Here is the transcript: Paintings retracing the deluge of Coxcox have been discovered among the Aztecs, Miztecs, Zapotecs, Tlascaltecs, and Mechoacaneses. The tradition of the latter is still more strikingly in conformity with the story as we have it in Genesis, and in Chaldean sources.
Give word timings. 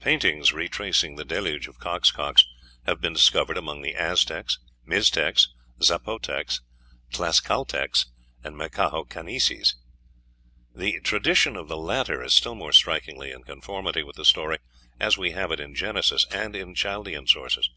Paintings 0.00 0.54
retracing 0.54 1.16
the 1.16 1.24
deluge 1.26 1.66
of 1.68 1.78
Coxcox 1.78 2.46
have 2.86 2.98
been 2.98 3.12
discovered 3.12 3.58
among 3.58 3.82
the 3.82 3.94
Aztecs, 3.94 4.58
Miztecs, 4.86 5.48
Zapotecs, 5.82 6.62
Tlascaltecs, 7.12 8.06
and 8.42 8.56
Mechoacaneses. 8.56 9.74
The 10.74 10.98
tradition 11.00 11.56
of 11.56 11.68
the 11.68 11.76
latter 11.76 12.22
is 12.22 12.32
still 12.32 12.54
more 12.54 12.72
strikingly 12.72 13.30
in 13.32 13.42
conformity 13.42 14.02
with 14.02 14.16
the 14.16 14.24
story 14.24 14.60
as 14.98 15.18
we 15.18 15.32
have 15.32 15.52
it 15.52 15.60
in 15.60 15.74
Genesis, 15.74 16.24
and 16.32 16.56
in 16.56 16.74
Chaldean 16.74 17.26
sources. 17.26 17.68